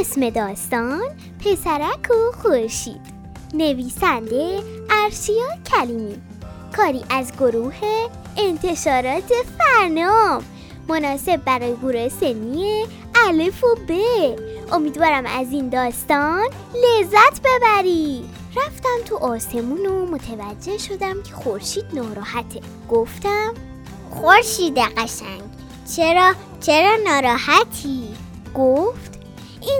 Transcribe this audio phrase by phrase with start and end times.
[0.00, 1.00] اسم داستان
[1.44, 3.00] پسرک و خورشید.
[3.54, 6.16] نویسنده ارشیا کلیمی.
[6.76, 7.74] کاری از گروه
[8.36, 10.44] انتشارات فرنام.
[10.88, 12.84] مناسب برای گروه سنی
[13.26, 13.92] الف و ب.
[14.72, 16.44] امیدوارم از این داستان
[16.74, 18.24] لذت ببری
[18.56, 22.60] رفتم تو آسمون و متوجه شدم که خورشید ناراحته.
[22.90, 23.54] گفتم
[24.10, 25.42] خورشید قشنگ.
[25.96, 28.08] چرا؟ چرا ناراحتی؟
[28.54, 29.07] گفت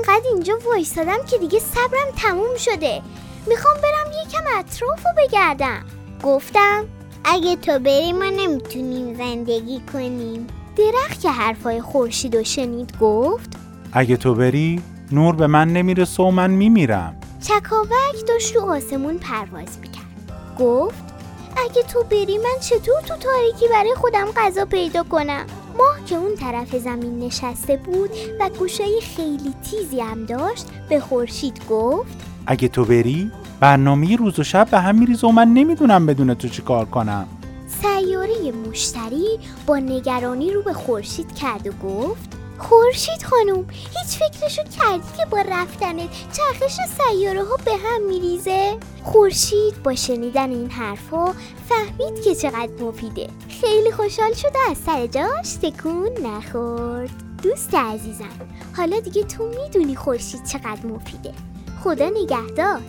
[0.00, 3.02] اینقدر اینجا وایستادم که دیگه صبرم تموم شده.
[3.46, 5.84] می‌خوام برم یکم اطراف رو بگردم.
[6.22, 6.84] گفتم
[7.24, 10.46] اگه تو بری ما نمی‌تونیم زندگی کنیم.
[10.76, 13.50] درخت که حرفای خورشید و شنید گفت
[13.92, 14.82] اگه تو بری
[15.12, 17.20] نور به من نمی‌رسه و من میمیرم.
[17.42, 20.04] چکاوک داشت رو آسمون پرواز می‌کرد.
[20.58, 21.04] گفت
[21.56, 25.46] اگه تو بری من چطور تو تاریکی برای خودم غذا پیدا کنم؟
[25.80, 31.60] ماه که اون طرف زمین نشسته بود و گوشای خیلی تیزی هم داشت به خورشید
[31.70, 36.34] گفت اگه تو بری برنامه روز و شب به هم میریزه و من نمی‌دونم بدون
[36.34, 37.26] تو چی کار کنم
[37.82, 45.08] سیاره مشتری با نگرانی رو به خورشید کرد و گفت خورشید خانم هیچ فکرشو کردی
[45.18, 51.34] که با رفتنت چرخش سیاره ها به هم میریزه؟ خورشید با شنیدن این حرفا
[51.68, 53.28] فهمید که چقدر مفیده.
[53.60, 57.10] خیلی خوشحال شده از سر جاش تکون نخورد.
[57.42, 61.32] دوست عزیزم حالا دیگه تو می‌دونی خورشید چقدر مفیده.
[61.84, 62.80] خدا نگهدار.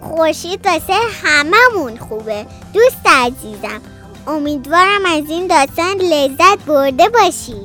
[0.00, 2.46] خورشید واسه هممون خوبه.
[2.72, 3.80] دوست عزیزم
[4.26, 7.56] امیدوارم از این داستان لذت برده باشی.